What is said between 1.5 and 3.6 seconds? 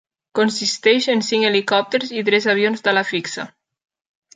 helicòpters i tres avions d'ala fixa.